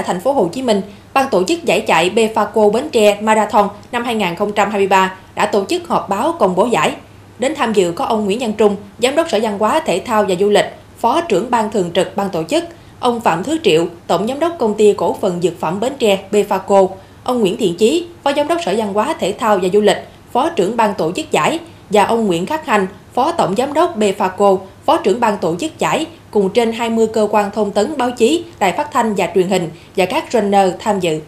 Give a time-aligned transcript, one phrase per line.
[0.00, 0.82] tại thành phố Hồ Chí Minh,
[1.14, 6.08] ban tổ chức giải chạy Befaco Bến Tre Marathon năm 2023 đã tổ chức họp
[6.08, 6.94] báo công bố giải.
[7.38, 10.24] Đến tham dự có ông Nguyễn Văn Trung, Giám đốc Sở Văn hóa Thể thao
[10.28, 12.64] và Du lịch, Phó trưởng ban thường trực ban tổ chức,
[13.00, 16.18] ông Phạm Thứ Triệu, Tổng Giám đốc Công ty Cổ phần Dược phẩm Bến Tre
[16.30, 16.88] Befaco,
[17.24, 20.08] ông Nguyễn Thiện Chí, Phó Giám đốc Sở Văn hóa Thể thao và Du lịch,
[20.32, 21.58] Phó trưởng ban tổ chức giải
[21.90, 24.58] và ông Nguyễn Khắc Hành, Phó Tổng Giám đốc Befaco,
[24.90, 28.44] Phó trưởng ban tổ chức giải cùng trên 20 cơ quan thông tấn báo chí,
[28.58, 31.20] đài phát thanh và truyền hình và các runner tham dự.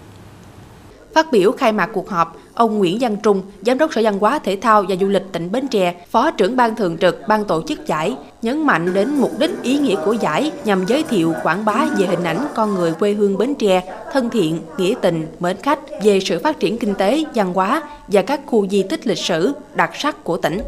[1.15, 4.39] Phát biểu khai mạc cuộc họp, ông Nguyễn Văn Trung, Giám đốc Sở Văn hóa
[4.39, 7.62] Thể thao và Du lịch tỉnh Bến Tre, Phó trưởng ban thường trực ban tổ
[7.62, 11.65] chức giải, nhấn mạnh đến mục đích ý nghĩa của giải nhằm giới thiệu quảng
[11.65, 15.56] bá về hình ảnh con người quê hương Bến Tre, thân thiện, nghĩa tình, mến
[15.62, 19.19] khách về sự phát triển kinh tế, văn hóa và các khu di tích lịch
[19.19, 20.62] sử đặc sắc của tỉnh.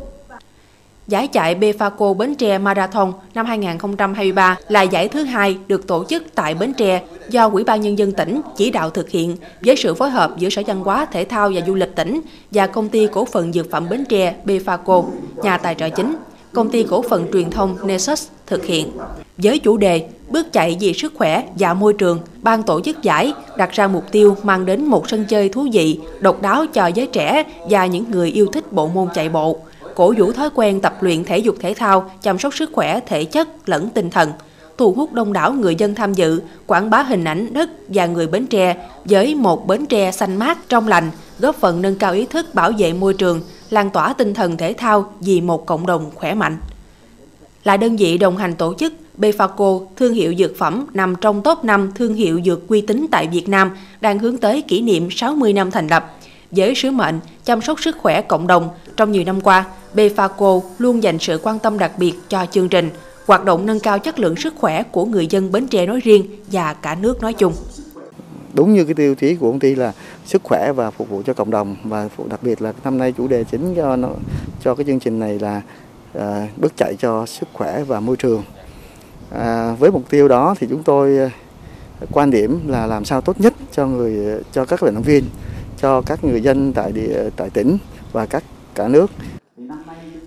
[1.09, 6.23] Giải chạy Befaco Bến Tre Marathon năm 2023 là giải thứ hai được tổ chức
[6.35, 9.95] tại Bến Tre do Ủy ban Nhân dân tỉnh chỉ đạo thực hiện với sự
[9.95, 13.07] phối hợp giữa Sở Văn hóa, Thể thao và Du lịch tỉnh và Công ty
[13.13, 15.05] Cổ phần Dược phẩm Bến Tre Befaco,
[15.43, 16.16] nhà tài trợ chính,
[16.52, 18.93] Công ty Cổ phần Truyền thông Nessus thực hiện.
[19.39, 23.33] Với chủ đề Bước chạy vì sức khỏe và môi trường, ban tổ chức giải
[23.57, 27.07] đặt ra mục tiêu mang đến một sân chơi thú vị, độc đáo cho giới
[27.07, 29.59] trẻ và những người yêu thích bộ môn chạy bộ
[29.95, 33.24] cổ vũ thói quen tập luyện thể dục thể thao, chăm sóc sức khỏe thể
[33.24, 34.32] chất lẫn tinh thần,
[34.78, 38.26] thu hút đông đảo người dân tham dự, quảng bá hình ảnh đất và người
[38.26, 42.26] Bến Tre với một Bến Tre xanh mát trong lành, góp phần nâng cao ý
[42.26, 46.10] thức bảo vệ môi trường, lan tỏa tinh thần thể thao vì một cộng đồng
[46.15, 46.56] khỏe mạnh.
[47.65, 51.65] Là đơn vị đồng hành tổ chức, Befaco, thương hiệu dược phẩm nằm trong top
[51.65, 55.52] 5 thương hiệu dược uy tín tại Việt Nam, đang hướng tới kỷ niệm 60
[55.52, 56.13] năm thành lập.
[56.57, 61.02] Với sứ mệnh chăm sóc sức khỏe cộng đồng, trong nhiều năm qua, Befaco luôn
[61.02, 62.91] dành sự quan tâm đặc biệt cho chương trình,
[63.27, 66.27] hoạt động nâng cao chất lượng sức khỏe của người dân Bến Tre nói riêng
[66.53, 67.53] và cả nước nói chung.
[68.55, 69.93] Đúng như cái tiêu chí của công ty là
[70.27, 73.28] sức khỏe và phục vụ cho cộng đồng và đặc biệt là năm nay chủ
[73.28, 74.09] đề chính cho nó
[74.65, 75.62] cho cái chương trình này là
[76.15, 78.43] à, bước chạy cho sức khỏe và môi trường.
[79.31, 81.28] À, với mục tiêu đó thì chúng tôi ờ,
[82.12, 85.25] quan điểm là làm sao tốt nhất cho người cho các vận động viên,
[85.84, 87.77] cho các người dân tại địa tại tỉnh
[88.12, 89.11] và các cả nước.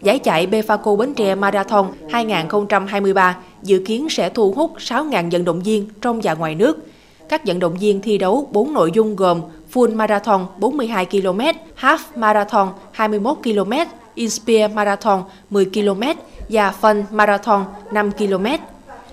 [0.01, 5.59] Giải chạy Befaco Bến Tre Marathon 2023 dự kiến sẽ thu hút 6.000 vận động
[5.59, 6.88] viên trong và ngoài nước.
[7.29, 9.41] Các vận động viên thi đấu 4 nội dung gồm
[9.73, 11.41] Full Marathon 42 km,
[11.79, 13.74] Half Marathon 21 km,
[14.16, 16.03] Inspire Marathon 10 km
[16.50, 18.45] và Fun Marathon 5 km.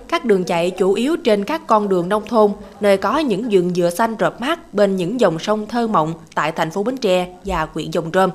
[0.09, 2.50] Các đường chạy chủ yếu trên các con đường nông thôn,
[2.81, 6.53] nơi có những vườn dừa xanh rợp mát bên những dòng sông thơ mộng tại
[6.53, 8.31] thành phố Bến Tre và huyện Dòng Trơm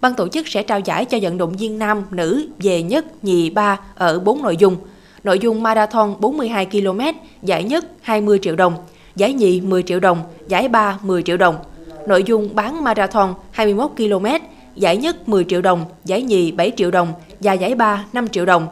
[0.00, 3.50] ban tổ chức sẽ trao giải cho vận động viên nam, nữ về nhất, nhì,
[3.50, 4.76] ba ở 4 nội dung.
[5.24, 7.00] Nội dung marathon 42 km,
[7.42, 8.74] giải nhất 20 triệu đồng,
[9.16, 11.56] giải nhì 10 triệu đồng, giải ba 10 triệu đồng.
[12.06, 14.26] Nội dung bán marathon 21 km,
[14.76, 18.44] giải nhất 10 triệu đồng, giải nhì 7 triệu đồng và giải ba 5 triệu
[18.44, 18.66] đồng.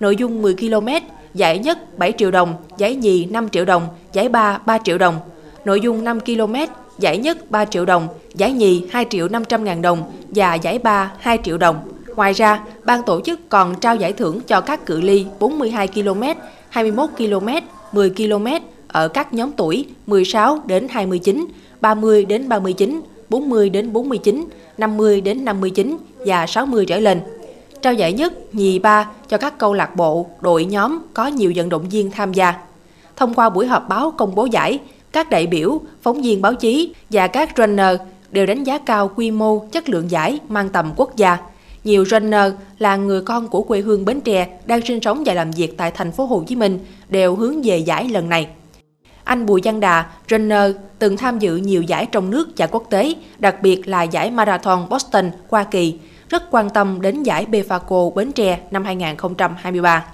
[0.00, 0.88] Nội dung 10 km,
[1.34, 5.20] giải nhất 7 triệu đồng, giải nhì 5 triệu đồng, giải ba 3 triệu đồng.
[5.64, 6.54] Nội dung 5 km,
[6.98, 11.12] giải nhất 3 triệu đồng, giải nhì 2 triệu 500 ngàn đồng và giải ba
[11.18, 11.76] 2 triệu đồng.
[12.16, 16.22] Ngoài ra, ban tổ chức còn trao giải thưởng cho các cự ly 42 km,
[16.68, 17.48] 21 km,
[17.92, 18.46] 10 km
[18.88, 21.46] ở các nhóm tuổi 16 đến 29,
[21.80, 24.44] 30 đến 39, 40 đến 49,
[24.78, 27.20] 50 đến 59 và 60 trở lên.
[27.82, 31.68] Trao giải nhất, nhì ba cho các câu lạc bộ, đội nhóm có nhiều vận
[31.68, 32.54] động viên tham gia.
[33.16, 34.78] Thông qua buổi họp báo công bố giải,
[35.12, 37.96] các đại biểu, phóng viên báo chí và các runner
[38.30, 41.38] đều đánh giá cao quy mô, chất lượng giải mang tầm quốc gia.
[41.84, 45.50] Nhiều runner là người con của quê hương Bến Tre đang sinh sống và làm
[45.50, 46.78] việc tại thành phố Hồ Chí Minh
[47.08, 48.48] đều hướng về giải lần này.
[49.24, 53.14] Anh Bùi Văn Đà, runner, từng tham dự nhiều giải trong nước và quốc tế,
[53.38, 55.98] đặc biệt là giải Marathon Boston, Hoa Kỳ,
[56.32, 60.04] rất quan tâm đến giải Befaco Bến Tre năm 2023.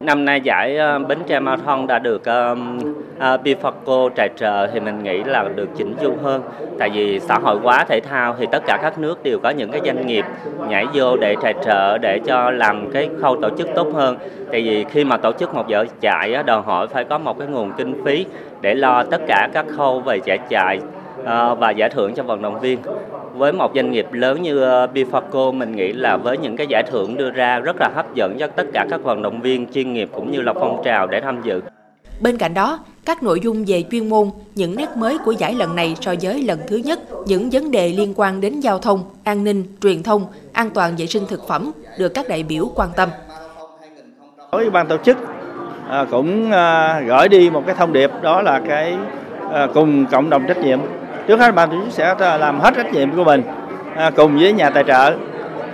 [0.00, 2.78] Năm nay giải ờ, Bến Tre Marathon đã được um,
[3.16, 6.42] uh, Bifaco tài trợ thì mình nghĩ là được chỉnh chu hơn.
[6.78, 9.70] Tại vì xã hội hóa thể thao thì tất cả các nước đều có những
[9.70, 10.24] cái doanh nghiệp
[10.68, 14.16] nhảy vô để tài trợ để cho làm cái khâu tổ chức tốt hơn.
[14.52, 17.48] Tại vì khi mà tổ chức một giải chạy đòi hỏi phải có một cái
[17.48, 18.26] nguồn kinh phí
[18.60, 20.80] để lo tất cả các khâu về giải chạy
[21.58, 22.78] và giải thưởng cho vận động viên
[23.34, 26.82] với một doanh nghiệp lớn như ờ, Bifaco mình nghĩ là với những cái giải
[26.90, 29.92] thưởng đưa ra rất là hấp dẫn cho tất cả các vận động viên chuyên
[29.92, 31.60] nghiệp cũng như là phong trào để tham dự.
[32.20, 35.76] Bên cạnh đó, các nội dung về chuyên môn, những nét mới của giải lần
[35.76, 39.44] này so với lần thứ nhất, những vấn đề liên quan đến giao thông, an
[39.44, 43.08] ninh, truyền thông, an toàn vệ sinh thực phẩm được các đại biểu quan tâm.
[44.52, 45.16] Đối với ban tổ chức
[45.88, 46.50] à, cũng
[47.06, 48.96] gửi đi một cái thông điệp đó là cái
[49.74, 50.78] cùng cộng đồng trách nhiệm
[51.26, 53.42] trước hết ban tổ chức sẽ ờ, làm hết trách nhiệm của mình
[53.96, 55.14] à, cùng với nhà tài trợ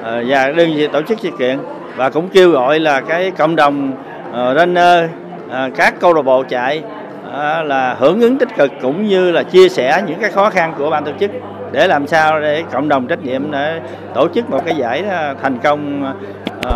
[0.03, 1.59] à, và đơn vị tổ chức sự kiện
[1.97, 3.93] và cũng kêu gọi là cái cộng đồng
[4.31, 5.05] uh, runner
[5.47, 6.83] uh, các câu lạc bộ chạy
[7.27, 7.33] uh,
[7.67, 10.91] là hưởng ứng tích cực cũng như là chia sẻ những cái khó khăn của
[10.91, 11.31] ban tổ chức
[11.73, 13.81] để làm sao để cộng đồng trách nhiệm để
[14.15, 15.05] tổ chức một cái giải
[15.43, 16.13] thành công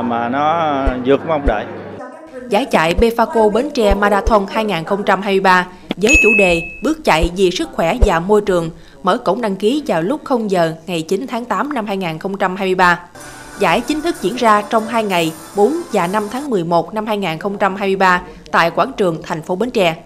[0.02, 0.72] mà nó
[1.04, 1.64] vượt mong đợi.
[2.50, 5.66] Giải chạy Befaco Bến Tre Marathon 2023
[5.96, 8.70] với chủ đề Bước chạy vì sức khỏe và môi trường,
[9.02, 13.00] mở cổng đăng ký vào lúc 0 giờ ngày 9 tháng 8 năm 2023.
[13.58, 18.22] Giải chính thức diễn ra trong 2 ngày 4 và 5 tháng 11 năm 2023
[18.50, 19.96] tại quảng trường thành phố Bến Tre.